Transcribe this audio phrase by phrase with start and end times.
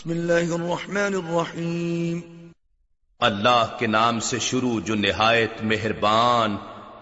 [0.00, 2.20] بسم اللہ الرحمن الرحیم۔
[3.18, 6.56] اللہ کے نام سے شروع جو نہایت مہربان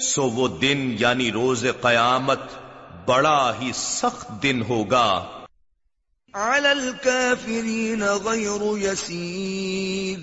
[0.00, 2.40] سو وہ دن یعنی روز قیامت
[3.06, 5.24] بڑا ہی سخت دن ہوگا۔
[6.32, 10.18] الكافرين غير يسير۔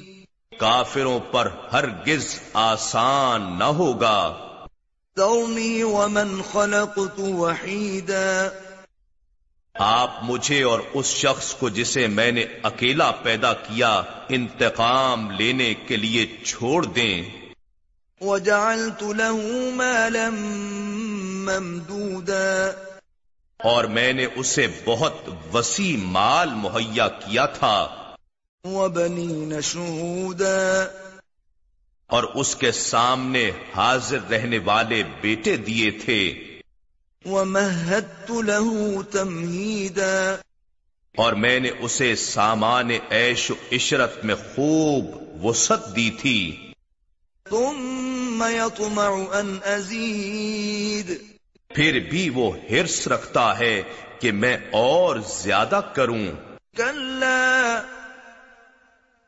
[0.60, 4.38] کافروں پر ہرگز آسان نہ ہوگا۔
[5.18, 8.48] ذرني ومن خلقت وحيدا۔
[9.74, 15.98] آپ مجھے اور اس شخص کو جسے میں نے اکیلا پیدا کیا انتقام لینے کے
[15.98, 17.41] لیے چھوڑ دیں۔
[18.22, 19.38] وجعلت له
[19.74, 20.30] مالا
[21.50, 22.72] ممدودا
[23.58, 25.14] اور میں نے اسے بہت
[25.54, 27.88] وسیع مال مہیا کیا تھا۔
[28.64, 30.88] وبنين شهودا
[32.08, 36.44] اور اس کے سامنے حاضر رہنے والے بیٹے دیے تھے۔
[37.26, 38.74] ومهدت له
[39.12, 40.36] تمهيدا
[41.18, 45.06] اور میں نے اسے سامان عیش و عشرت میں خوب
[45.46, 46.68] وسعت دی تھی۔
[48.42, 51.12] ثم يطمع ان ازيد
[51.76, 53.84] پھر بھی وہ ہرس رکھتا ہے
[54.20, 56.28] کہ میں اور زیادہ کروں۔
[56.78, 57.82] كلا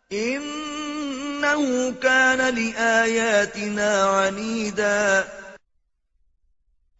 [0.09, 1.61] انه
[2.01, 5.21] كان لاياتنا عنيدا.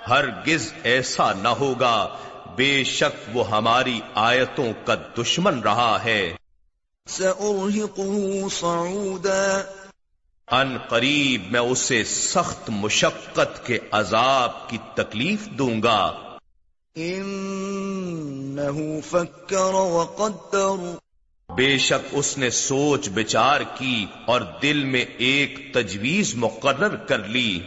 [0.10, 2.18] ہرگز ایسا نہ ہوگا
[2.56, 6.36] بے شک وہ ہماری آیتوں کا دشمن رہا ہے۔
[7.08, 9.62] سأرهقه صعودا.
[10.54, 16.12] ان قریب میں اسے سخت مشقت کے عذاب کی تکلیف دوں گا۔
[16.96, 20.96] انه فكر وقدر
[21.56, 27.60] بے شک اس نے سوچ بچار کی اور دل میں ایک تجویز مقرر کر لی۔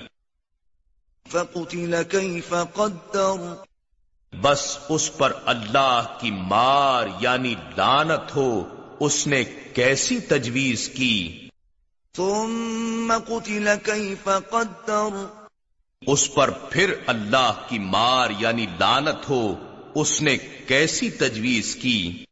[1.29, 3.55] فقتل كيف قدر۔
[4.43, 8.65] بس اس پر اللہ کی مار یعنی لانت ہو
[9.01, 9.45] اس نے
[9.75, 11.46] کیسی تجویز کی؟
[12.16, 15.27] ثم قتل كيف قدر۔
[16.06, 19.54] اس پر پھر اللہ کی مار یعنی لانت ہو
[19.94, 22.25] اس نے کیسی تجویز کی؟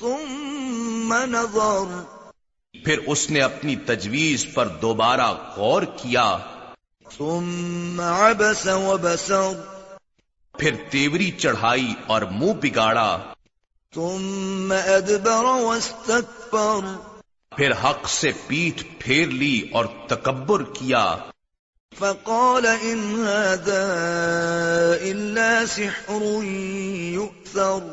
[0.00, 2.02] ثم نظر۔
[2.84, 6.38] پھر اس نے اپنی تجویز پر دوبارہ غور کیا۔
[7.18, 9.60] ثم عبس وبسر۔
[10.58, 13.18] پھر تیوری چڑھائی اور منہ بگاڑا۔
[13.94, 17.15] ثم ادبر واستكبر۔
[17.56, 21.16] پھر حق سے پیٹھ پھیر لی اور تکبر کیا۔
[21.98, 23.82] فقال ان هذا
[25.02, 26.22] الا سحر
[27.12, 27.88] يؤثر۔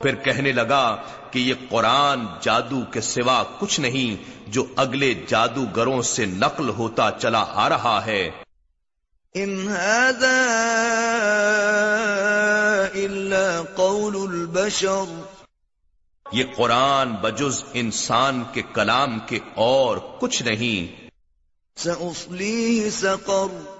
[0.00, 0.96] پھر کہنے لگا
[1.30, 7.44] کہ یہ قرآن جادو کے سوا کچھ نہیں جو اگلے جادوگروں سے نقل ہوتا چلا
[7.48, 8.30] آ رہا ہے۔
[9.34, 10.36] ان هذا
[12.94, 15.37] الا قول البشر۔
[16.32, 21.08] یہ قرآن بجز انسان کے کلام کے اور کچھ نہیں۔
[22.90, 23.72] سقر۔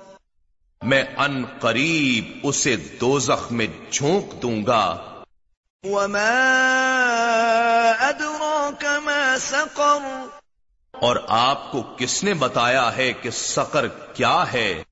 [0.83, 5.15] میں ان قریب اسے دوزخ میں جھونک دوں گا۔
[5.85, 6.31] وما
[8.01, 10.27] ادراك ما سقر۔
[10.93, 14.83] اور آپ کو کس نے بتایا ہے کہ سقر کیا ہے؟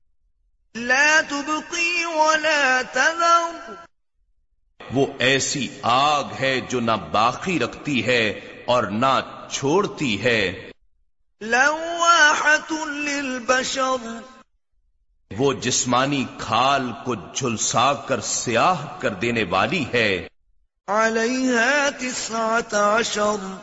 [0.75, 3.86] لا تبقي ولا تذر۔
[4.93, 8.29] وہ ایسی آگ ہے جو نہ باقی رکھتی ہے
[8.65, 9.19] اور نہ
[9.51, 10.71] چھوڑتی ہے۔
[12.87, 14.05] للبشر۔
[15.37, 20.27] وہ جسمانی کھال کو جھلسا کر سیاہ کر دینے والی ہے۔
[20.87, 23.57] عليها تسعة عشر۔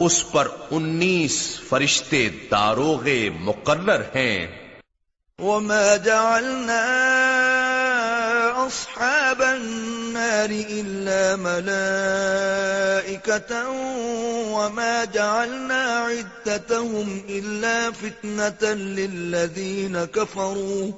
[0.00, 4.46] اس پر انیس فرشتے داروغے مقرر ہیں۔
[5.38, 6.86] وما جعلنا
[8.66, 9.95] أصحاب النار
[10.44, 11.36] النار إلا
[13.06, 13.50] ملائكة
[14.52, 20.92] وما جعلنا عدتهم إلا فتنة للذين كفروا.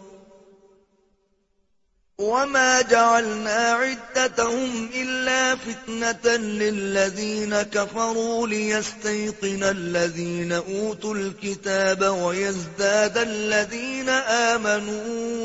[2.19, 15.38] وما جعلنا عدتهم إلا فتنة للذين كفروا ليستيقن الذين أوتوا الكتاب ويزداد الذين آمنوا.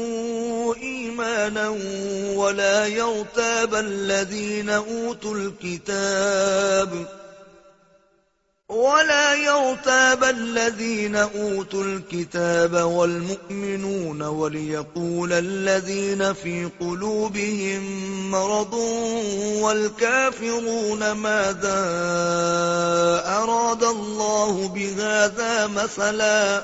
[0.81, 1.69] إيمانا
[2.35, 7.05] ولا يرتاب الذين أوتوا الكتاب
[8.69, 17.81] ولا يرتاب الذين أوتوا الكتاب والمؤمنون وليقول الذين في قلوبهم
[18.31, 18.73] مرض
[19.61, 21.83] والكافرون ماذا
[23.25, 26.63] أراد الله بهذا مثلا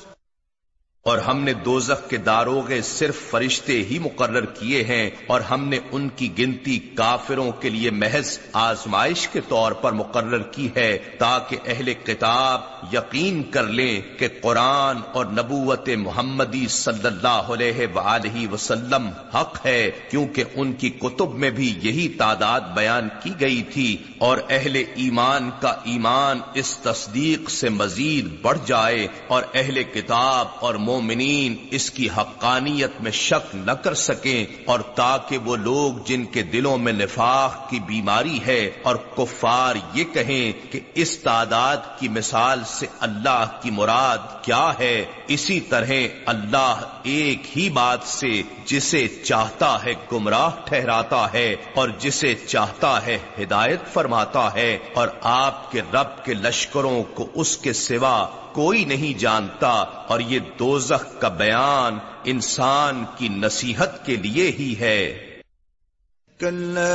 [1.05, 5.77] اور ہم نے دوزخ کے داروغے صرف فرشتے ہی مقرر کیے ہیں اور ہم نے
[5.91, 11.57] ان کی گنتی کافروں کے لیے محض آزمائش کے طور پر مقرر کی ہے تاکہ
[11.65, 19.09] اہل کتاب یقین کر لیں کہ قرآن اور نبوت محمدی صلی اللہ علیہ وآلہ وسلم
[19.33, 23.87] حق ہے، کیونکہ ان کی کتب میں بھی یہی تعداد بیان کی گئی تھی
[24.19, 30.75] اور اہل ایمان کا ایمان اس تصدیق سے مزید بڑھ جائے اور اہل کتاب اور
[30.91, 36.43] مومنین اس کی حقانیت میں شک نہ کر سکیں اور تاکہ وہ لوگ جن کے
[36.43, 42.63] دلوں میں نفاق کی بیماری ہے اور کفار یہ کہیں کہ اس تعداد کی مثال
[42.65, 45.91] سے اللہ کی مراد کیا ہے، اسی طرح
[46.25, 53.17] اللہ ایک ہی بات سے جسے چاہتا ہے گمراہ ٹھہراتا ہے اور جسے چاہتا ہے
[53.41, 59.19] ہدایت فرماتا ہے اور آپ کے رب کے لشکروں کو اس کے سوا کوئی نہیں
[59.19, 65.27] جانتا اور یہ دوزخ کا بیان انسان کی نصیحت کے لیے ہی ہے۔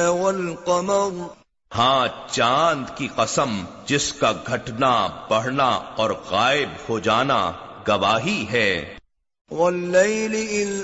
[0.08, 1.26] والقمر۔
[1.74, 7.52] ہاں چاند کی قسم جس کا گھٹنا بڑھنا اور غائب ہو جانا
[7.88, 8.96] گواہی ہے۔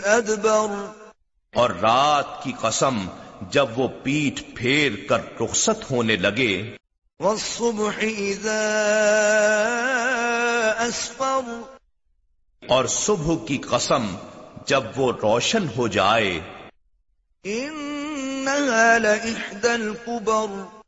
[0.05, 0.87] أدبر
[1.55, 3.07] اور رات کی قسم
[3.51, 6.77] جب وہ پیٹھ پھیر کر رخصت ہونے لگے۔
[7.21, 8.73] والصبح إذا
[10.89, 11.63] أسفر
[12.69, 14.17] اور صبح کی قسم
[14.67, 16.41] جب وہ روشن ہو جائے۔
[17.47, 20.81] إنها لإحدى الكبر.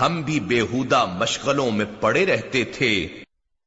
[0.00, 3.08] ہم بھی بےحودہ مشغلوں میں پڑے رہتے تھے۔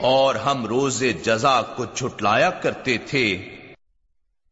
[0.00, 3.48] اور ہم روز جزا کو جھٹلایا کرتے تھے۔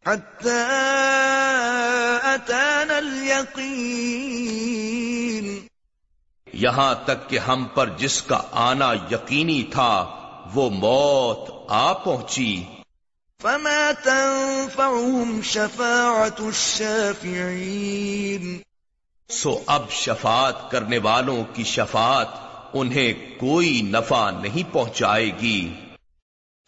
[0.06, 1.47] حَتَّى
[2.34, 5.68] أَتَانَا الْيَقِينَ.
[6.52, 10.06] یہاں تک کہ ہم پر جس کا آنا یقینی تھا
[10.54, 12.64] وہ موت آ پہنچی۔
[13.42, 18.58] فما تنفعهم شفاعة الشافعين۔
[19.28, 22.28] سو اب شفاعت کرنے والوں کی شفاعت
[22.72, 25.74] انہیں کوئی نفع نہیں پہنچائے گی۔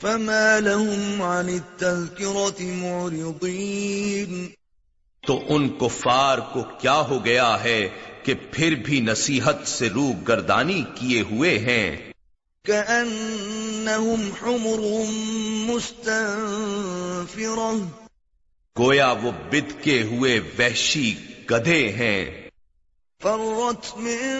[0.02, 4.59] فما لهم عن التذكرة معرضين۔
[5.26, 7.88] تو ان کفار کو کیا ہو گیا ہے
[8.22, 11.96] کہ پھر بھی نصیحت سے رو گردانی کیے ہوئے ہیں؟
[12.64, 14.80] كأنهم حمر
[15.68, 17.76] مستنفرة
[18.78, 21.14] گویا وہ بد کے ہوئے وحشی
[21.50, 22.50] گدھے ہیں۔
[23.22, 24.38] فرت من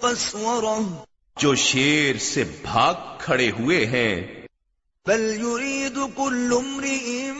[0.00, 0.80] قسورة
[1.36, 4.46] جو شیر سے بھاگ کھڑے ہوئے ہیں۔
[5.06, 7.30] بل يريد كل امرئ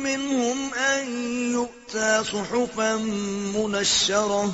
[0.00, 1.08] منهم أن
[1.52, 2.96] يؤتى صحفا
[3.56, 4.50] منشرة.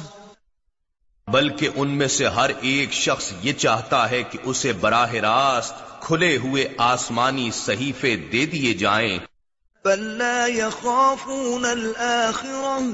[1.28, 6.36] بلکہ ان میں سے ہر ایک شخص یہ چاہتا ہے کہ اسے براہ راست کھلے
[6.36, 9.18] ہوئے آسمانی صحیفے دے دیے جائیں۔
[9.84, 12.90] بل لا يخافون الآخرة.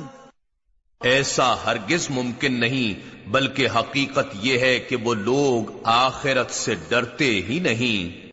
[1.02, 7.59] ایسا ہرگز ممکن نہیں بلکہ حقیقت یہ ہے کہ وہ لوگ آخرت سے ڈرتے ہی
[7.59, 8.32] نہیں۔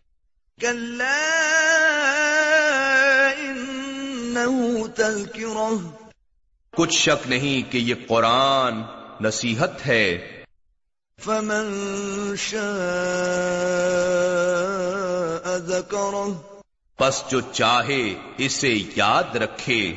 [6.72, 8.82] کچھ شک نہیں کہ یہ قرآن
[9.22, 10.40] نصیحت ہے۔
[11.22, 12.60] فمن شاء
[15.58, 16.32] ذكره۔
[16.98, 19.96] پس جو چاہے اسے یاد رکھے۔